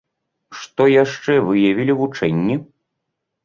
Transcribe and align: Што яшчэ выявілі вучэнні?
Што 0.61 0.87
яшчэ 1.03 1.37
выявілі 1.51 1.99
вучэнні? 2.03 2.61